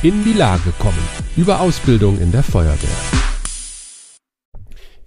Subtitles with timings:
[0.00, 0.96] In die Lage kommen.
[1.36, 2.88] Über Ausbildung in der Feuerwehr.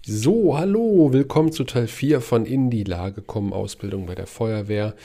[0.06, 4.96] So, hallo, willkommen zu Teil 4 von In die Lage kommen, Ausbildung bei der Feuerwehr.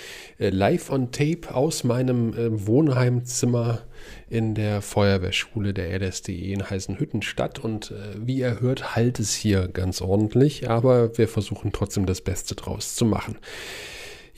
[0.40, 3.82] Äh, live on Tape aus meinem äh, Wohnheimzimmer
[4.28, 7.60] in der Feuerwehrschule der RDSDE in Heißenhüttenstadt.
[7.60, 12.22] Und äh, wie ihr hört, halt es hier ganz ordentlich, aber wir versuchen trotzdem das
[12.22, 13.36] Beste draus zu machen.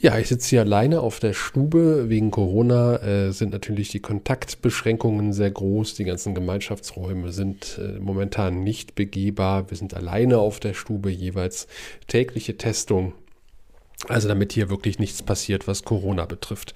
[0.01, 2.05] Ja, ich sitze hier alleine auf der Stube.
[2.07, 5.95] Wegen Corona äh, sind natürlich die Kontaktbeschränkungen sehr groß.
[5.95, 9.69] Die ganzen Gemeinschaftsräume sind äh, momentan nicht begehbar.
[9.69, 11.67] Wir sind alleine auf der Stube, jeweils
[12.07, 13.11] tägliche Testung
[14.07, 16.73] also damit hier wirklich nichts passiert, was Corona betrifft.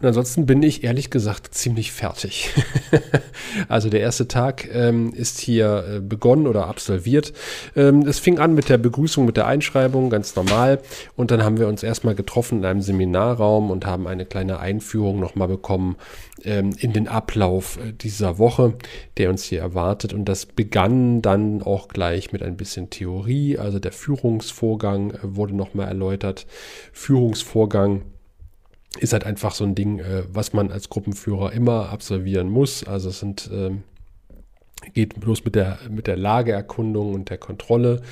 [0.00, 2.50] Und ansonsten bin ich ehrlich gesagt ziemlich fertig.
[3.68, 7.34] also der erste Tag ähm, ist hier äh, begonnen oder absolviert.
[7.76, 10.80] Ähm, es fing an mit der Begrüßung, mit der Einschreibung, ganz normal.
[11.14, 15.20] Und dann haben wir uns erstmal getroffen in einem Seminarraum und haben eine kleine Einführung
[15.20, 15.96] nochmal bekommen
[16.42, 18.74] ähm, in den Ablauf äh, dieser Woche,
[19.18, 20.14] der uns hier erwartet.
[20.14, 23.58] Und das begann dann auch gleich mit ein bisschen Theorie.
[23.58, 26.46] Also der Führungsvorgang äh, wurde nochmal erläutert.
[26.92, 28.02] Führungsvorgang
[28.98, 32.84] ist halt einfach so ein Ding, äh, was man als Gruppenführer immer absolvieren muss.
[32.84, 33.84] Also es sind ähm,
[34.94, 38.02] geht bloß mit der, mit der Lageerkundung und der Kontrolle.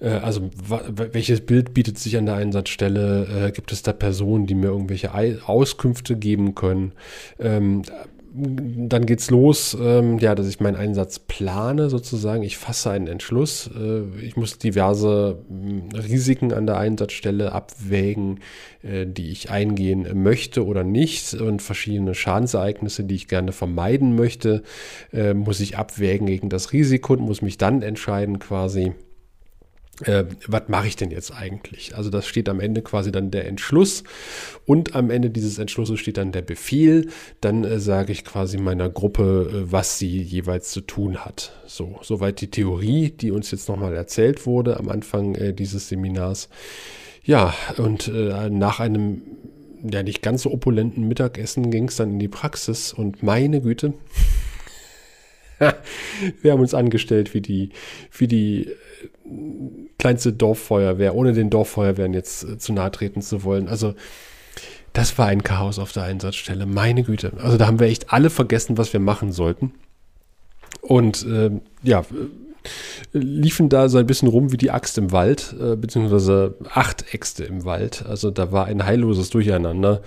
[0.00, 3.46] Äh, also welches Bild bietet sich an der Einsatzstelle?
[3.46, 5.12] Äh, gibt es da Personen, die mir irgendwelche
[5.46, 6.92] Auskünfte geben können?
[7.38, 7.82] Ähm,
[8.32, 12.42] dann geht's los, ähm, ja, dass ich meinen Einsatz plane sozusagen.
[12.42, 13.68] Ich fasse einen Entschluss.
[13.76, 18.40] Äh, ich muss diverse äh, Risiken an der Einsatzstelle abwägen,
[18.82, 24.62] äh, die ich eingehen möchte oder nicht und verschiedene Schadensereignisse, die ich gerne vermeiden möchte,
[25.12, 28.92] äh, muss ich abwägen gegen das Risiko und muss mich dann entscheiden quasi
[30.02, 31.96] äh, was mache ich denn jetzt eigentlich?
[31.96, 34.04] Also das steht am Ende quasi dann der Entschluss
[34.66, 37.08] und am Ende dieses Entschlusses steht dann der Befehl.
[37.40, 41.52] Dann äh, sage ich quasi meiner Gruppe, äh, was sie jeweils zu tun hat.
[41.66, 46.48] So, soweit die Theorie, die uns jetzt nochmal erzählt wurde am Anfang äh, dieses Seminars.
[47.22, 49.22] Ja, und äh, nach einem
[49.82, 53.94] ja nicht ganz so opulenten Mittagessen ging es dann in die Praxis und meine Güte.
[56.42, 57.70] wir haben uns angestellt wie die,
[58.16, 58.76] wie die äh,
[59.98, 63.68] kleinste Dorffeuerwehr, ohne den Dorffeuerwehren jetzt äh, zu nahe treten zu wollen.
[63.68, 63.94] Also
[64.92, 66.66] das war ein Chaos auf der Einsatzstelle.
[66.66, 67.32] Meine Güte.
[67.38, 69.72] Also da haben wir echt alle vergessen, was wir machen sollten.
[70.80, 71.50] Und äh,
[71.82, 72.04] ja,
[73.12, 77.44] liefen da so ein bisschen rum wie die Axt im Wald, äh, beziehungsweise acht Äxte
[77.44, 78.04] im Wald.
[78.06, 80.02] Also da war ein heilloses Durcheinander.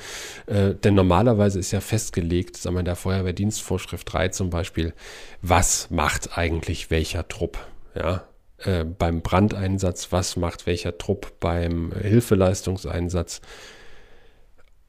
[0.45, 4.93] Äh, denn normalerweise ist ja festgelegt, sagen wir in der Feuerwehrdienstvorschrift 3 zum Beispiel,
[5.41, 7.57] was macht eigentlich welcher Trupp.
[7.95, 8.23] Ja,
[8.59, 13.41] äh, beim Brandeinsatz, was macht welcher Trupp beim Hilfeleistungseinsatz.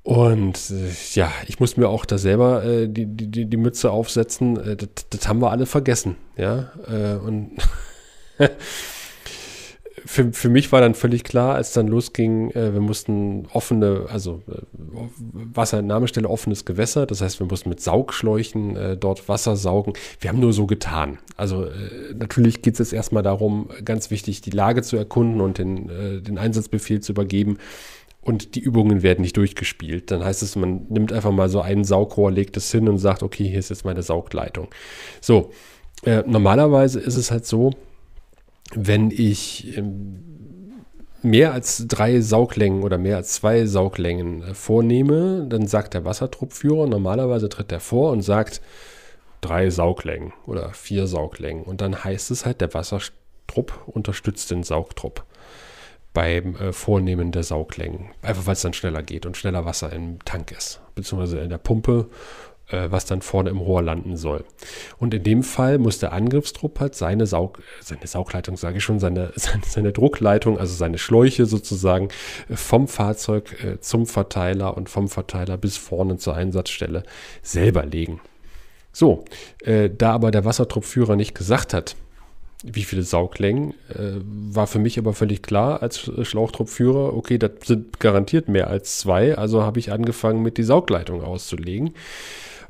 [0.04, 4.58] Und äh, ja, ich muss mir auch da selber äh, die, die, die Mütze aufsetzen.
[4.58, 6.16] Äh, das, das, haben wir alle vergessen.
[6.36, 7.52] Ja, äh, und
[10.04, 14.42] für, für mich war dann völlig klar, als dann losging, äh, wir mussten offene, also
[14.46, 14.60] äh,
[15.54, 19.94] Wasserentnahmestelle offenes Gewässer, das heißt, wir mussten mit Saugschläuchen äh, dort Wasser saugen.
[20.20, 21.18] Wir haben nur so getan.
[21.38, 25.56] Also äh, natürlich geht es jetzt erstmal darum, ganz wichtig, die Lage zu erkunden und
[25.56, 27.56] den, äh, den Einsatzbefehl zu übergeben
[28.24, 30.10] und die Übungen werden nicht durchgespielt.
[30.10, 33.22] Dann heißt es, man nimmt einfach mal so ein Saugrohr, legt es hin und sagt,
[33.22, 34.68] okay, hier ist jetzt meine Saugleitung.
[35.20, 35.50] So,
[36.04, 37.72] äh, normalerweise ist es halt so,
[38.74, 40.22] wenn ich ähm,
[41.22, 46.86] mehr als drei Sauglängen oder mehr als zwei Sauglängen äh, vornehme, dann sagt der Wassertruppführer,
[46.86, 48.62] normalerweise tritt er vor und sagt
[49.42, 51.64] drei Sauglängen oder vier Sauglängen.
[51.64, 55.24] Und dann heißt es halt, der Wassertrupp unterstützt den Saugtrupp
[56.14, 58.06] beim äh, Vornehmen der Sauglängen.
[58.22, 61.58] Einfach weil es dann schneller geht und schneller Wasser im Tank ist, beziehungsweise in der
[61.58, 62.08] Pumpe,
[62.68, 64.44] äh, was dann vorne im Rohr landen soll.
[64.98, 69.00] Und in dem Fall muss der Angriffstrupp halt seine, Saug, seine Saugleitung, sage ich schon,
[69.00, 72.08] seine, seine, seine, Druckleitung, also seine Schläuche sozusagen
[72.48, 77.02] äh, vom Fahrzeug äh, zum Verteiler und vom Verteiler bis vorne zur Einsatzstelle
[77.42, 78.20] selber legen.
[78.92, 79.24] So,
[79.64, 81.96] äh, da aber der Wassertruppführer nicht gesagt hat,
[82.64, 88.00] wie viele Sauglängen, äh, war für mich aber völlig klar als Schlauchtruppführer, okay, das sind
[88.00, 91.94] garantiert mehr als zwei, also habe ich angefangen mit die Saugleitung auszulegen.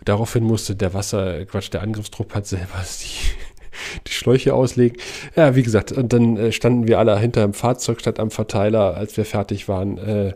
[0.04, 4.98] Daraufhin musste der Wasser, Quatsch, der Angriffstrupp hat selber die, die Schläuche auslegen.
[5.36, 8.96] Ja, wie gesagt, und dann äh, standen wir alle hinter dem Fahrzeug statt am Verteiler,
[8.96, 9.98] als wir fertig waren.
[9.98, 10.34] Äh,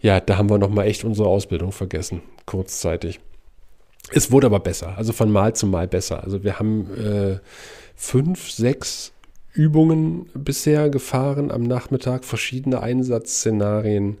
[0.00, 3.20] ja, da haben wir nochmal echt unsere Ausbildung vergessen, kurzzeitig.
[4.12, 6.24] Es wurde aber besser, also von Mal zu Mal besser.
[6.24, 7.38] Also wir haben äh,
[7.94, 9.12] fünf, sechs
[9.52, 14.18] Übungen bisher gefahren am Nachmittag, verschiedene Einsatzszenarien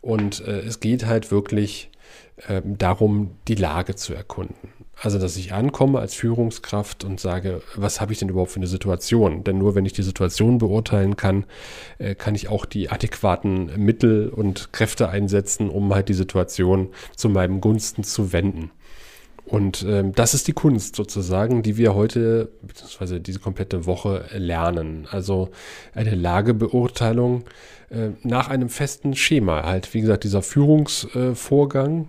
[0.00, 1.90] und äh, es geht halt wirklich
[2.48, 4.68] äh, darum, die Lage zu erkunden.
[5.00, 8.66] Also, dass ich ankomme als Führungskraft und sage, was habe ich denn überhaupt für eine
[8.66, 9.42] Situation?
[9.42, 11.46] Denn nur wenn ich die Situation beurteilen kann,
[11.98, 17.28] äh, kann ich auch die adäquaten Mittel und Kräfte einsetzen, um halt die Situation zu
[17.28, 18.70] meinem Gunsten zu wenden.
[19.54, 25.06] Und ähm, das ist die Kunst sozusagen, die wir heute, beziehungsweise diese komplette Woche lernen.
[25.08, 25.50] Also
[25.94, 27.44] eine Lagebeurteilung
[27.88, 29.62] äh, nach einem festen Schema.
[29.62, 32.08] Halt, wie gesagt, dieser Führungsvorgang,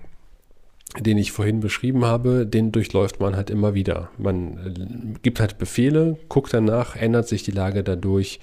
[0.99, 4.09] den ich vorhin beschrieben habe, den durchläuft man halt immer wieder.
[4.17, 8.39] Man äh, gibt halt Befehle, guckt danach, ändert sich die Lage dadurch,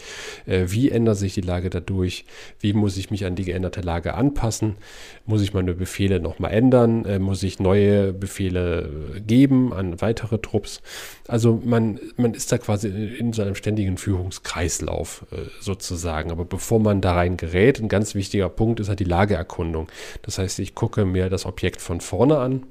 [0.46, 2.24] äh, wie ändert sich die Lage dadurch,
[2.60, 4.76] wie muss ich mich an die geänderte Lage anpassen,
[5.24, 10.82] muss ich meine Befehle nochmal ändern, äh, muss ich neue Befehle geben an weitere Trupps.
[11.28, 15.26] Also man, man ist da quasi in so einem ständigen Führungskreislauf
[15.60, 16.30] sozusagen.
[16.30, 19.88] Aber bevor man da rein gerät, ein ganz wichtiger Punkt ist halt die Lageerkundung.
[20.22, 22.64] Das heißt, ich gucke mir das Objekt von vorne an.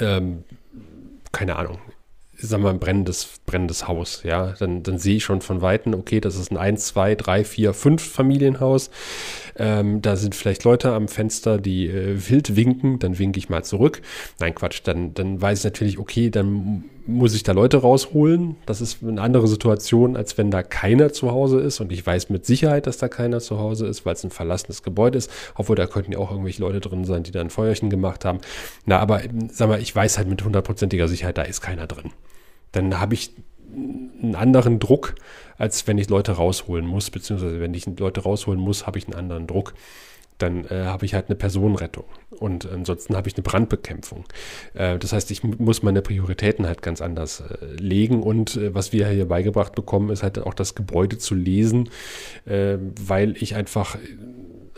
[0.00, 0.44] Ähm,
[1.32, 1.78] keine Ahnung,
[2.38, 6.20] sagen wir ein brennendes, brennendes Haus, ja, dann, dann sehe ich schon von Weitem, okay,
[6.20, 8.90] das ist ein 1, 2, 3, 4, 5 Familienhaus.
[9.56, 13.64] Ähm, da sind vielleicht Leute am Fenster, die äh, wild winken, dann winke ich mal
[13.64, 14.02] zurück.
[14.40, 18.56] Nein, Quatsch, dann, dann weiß ich natürlich, okay, dann muss ich da Leute rausholen.
[18.66, 21.80] Das ist eine andere Situation, als wenn da keiner zu Hause ist.
[21.80, 24.82] Und ich weiß mit Sicherheit, dass da keiner zu Hause ist, weil es ein verlassenes
[24.82, 25.30] Gebäude ist.
[25.54, 28.40] Obwohl da könnten ja auch irgendwelche Leute drin sein, die da ein Feuerchen gemacht haben.
[28.86, 32.12] Na, aber sag mal, ich weiß halt mit hundertprozentiger Sicherheit, da ist keiner drin.
[32.72, 33.32] Dann habe ich
[33.74, 35.14] einen anderen Druck,
[35.58, 39.14] als wenn ich Leute rausholen muss, beziehungsweise wenn ich Leute rausholen muss, habe ich einen
[39.14, 39.74] anderen Druck.
[40.42, 44.24] Dann äh, habe ich halt eine Personenrettung und ansonsten habe ich eine Brandbekämpfung.
[44.74, 48.92] Äh, das heißt, ich muss meine Prioritäten halt ganz anders äh, legen und äh, was
[48.92, 51.90] wir hier beigebracht bekommen, ist halt auch das Gebäude zu lesen,
[52.44, 53.96] äh, weil ich einfach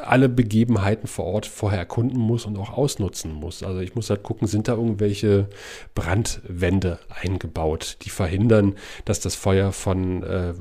[0.07, 3.63] alle Begebenheiten vor Ort vorher erkunden muss und auch ausnutzen muss.
[3.63, 5.49] Also ich muss halt gucken, sind da irgendwelche
[5.95, 8.75] Brandwände eingebaut, die verhindern,
[9.05, 10.55] dass das Feuer von äh,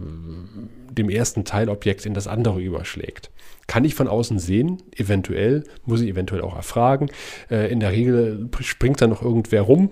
[0.91, 3.31] dem ersten Teilobjekt in das andere überschlägt.
[3.67, 7.09] Kann ich von außen sehen, eventuell, muss ich eventuell auch erfragen.
[7.49, 9.89] Äh, in der Regel springt da noch irgendwer rum,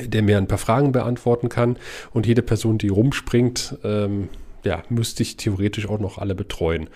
[0.00, 1.76] der mir ein paar Fragen beantworten kann.
[2.12, 4.28] Und jede Person, die rumspringt, ähm,
[4.64, 6.88] ja, müsste ich theoretisch auch noch alle betreuen.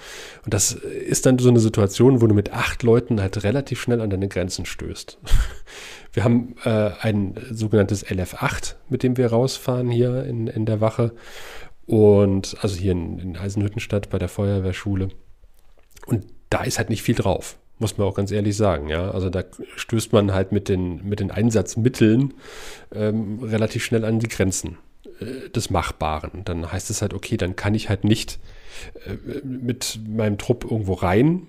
[0.45, 4.01] Und das ist dann so eine Situation, wo du mit acht Leuten halt relativ schnell
[4.01, 5.19] an deine Grenzen stößt.
[6.13, 11.15] Wir haben äh, ein sogenanntes LF8, mit dem wir rausfahren hier in, in der Wache.
[11.87, 15.09] Und also hier in, in Eisenhüttenstadt bei der Feuerwehrschule.
[16.05, 19.11] Und da ist halt nicht viel drauf muss man auch ganz ehrlich sagen, ja.
[19.11, 19.43] Also da
[19.77, 22.33] stößt man halt mit den, mit den Einsatzmitteln
[22.95, 24.79] ähm, relativ schnell an die Grenzen.
[25.23, 26.45] Äh, des Machbaren.
[26.45, 28.39] Dann heißt es halt, okay, dann kann ich halt nicht
[29.07, 31.47] äh, mit meinem Trupp irgendwo rein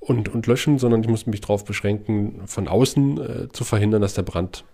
[0.00, 4.14] und, und löschen, sondern ich muss mich darauf beschränken, von außen äh, zu verhindern, dass
[4.14, 4.64] der Brand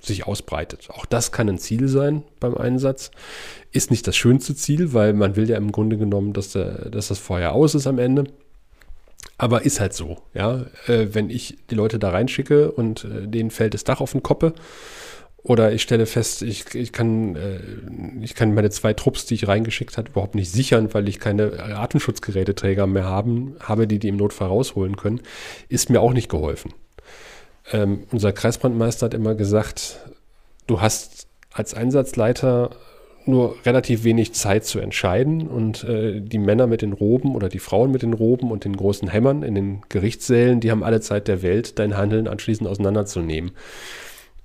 [0.00, 0.90] sich ausbreitet.
[0.90, 3.10] Auch das kann ein Ziel sein beim Einsatz.
[3.72, 7.08] Ist nicht das schönste Ziel, weil man will ja im Grunde genommen, dass, der, dass
[7.08, 8.24] das Feuer aus ist am Ende.
[9.36, 10.66] Aber ist halt so, ja.
[10.86, 14.22] Äh, wenn ich die Leute da reinschicke und äh, denen fällt das Dach auf den
[14.22, 14.54] Koppe,
[15.48, 17.58] oder ich stelle fest, ich, ich, kann, äh,
[18.20, 21.58] ich kann meine zwei Trupps, die ich reingeschickt habe, überhaupt nicht sichern, weil ich keine
[21.58, 25.22] Atemschutzgeräteträger mehr haben, habe, die die im Notfall rausholen können,
[25.70, 26.74] ist mir auch nicht geholfen.
[27.72, 30.00] Ähm, unser Kreisbrandmeister hat immer gesagt,
[30.66, 32.70] du hast als Einsatzleiter
[33.24, 37.58] nur relativ wenig Zeit zu entscheiden und äh, die Männer mit den Roben oder die
[37.58, 41.26] Frauen mit den Roben und den großen Hämmern in den Gerichtssälen, die haben alle Zeit
[41.26, 43.52] der Welt, dein Handeln anschließend auseinanderzunehmen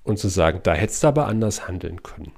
[0.04, 2.34] und zu sagen, da hättest du aber anders handeln können.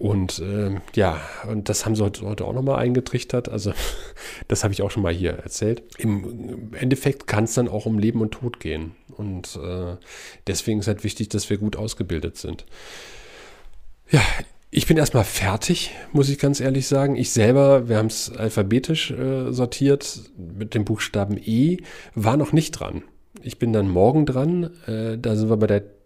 [0.00, 3.50] Und äh, ja, und das haben sie heute, auch nochmal eingetrichtert.
[3.50, 3.74] Also,
[4.48, 5.82] das habe ich auch schon mal hier erzählt.
[5.98, 8.92] Im Endeffekt kann es dann auch um Leben und Tod gehen.
[9.14, 9.96] Und äh,
[10.46, 12.64] deswegen ist halt wichtig, dass wir gut ausgebildet sind.
[14.10, 14.22] Ja,
[14.70, 17.16] ich bin erstmal fertig, muss ich ganz ehrlich sagen.
[17.16, 21.78] Ich selber, wir haben es alphabetisch äh, sortiert mit dem Buchstaben E,
[22.14, 23.02] war noch nicht dran.
[23.42, 24.70] Ich bin dann morgen dran.
[24.86, 25.99] Äh, da sind wir bei der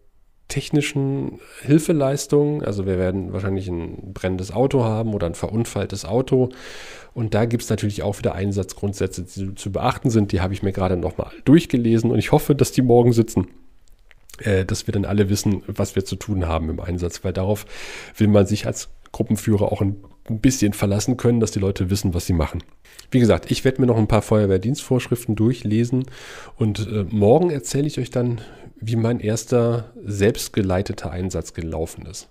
[0.48, 2.62] technischen Hilfeleistungen.
[2.62, 6.50] Also wir werden wahrscheinlich ein brennendes Auto haben oder ein verunfalltes Auto.
[7.14, 10.32] Und da gibt es natürlich auch wieder Einsatzgrundsätze, die zu beachten sind.
[10.32, 13.48] Die habe ich mir gerade nochmal durchgelesen und ich hoffe, dass die morgen sitzen.
[14.38, 17.66] Äh, dass wir dann alle wissen, was wir zu tun haben im Einsatz, weil darauf
[18.16, 19.96] will man sich als Gruppenführer auch ein
[20.28, 22.62] bisschen verlassen können, dass die Leute wissen, was sie machen.
[23.12, 26.06] Wie gesagt, ich werde mir noch ein paar Feuerwehrdienstvorschriften durchlesen
[26.56, 28.40] und äh, morgen erzähle ich euch dann,
[28.86, 32.28] wie mein erster selbstgeleiteter Einsatz gelaufen ist.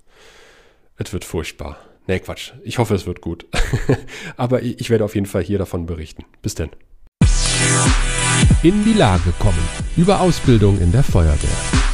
[0.98, 1.78] Es wird furchtbar.
[2.06, 2.54] Nee, Quatsch.
[2.64, 3.46] Ich hoffe, es wird gut.
[4.38, 6.26] Aber ich werde auf jeden Fall hier davon berichten.
[6.42, 6.70] Bis denn.
[8.62, 9.58] In die Lage kommen.
[9.98, 11.93] Über Ausbildung in der Feuerwehr.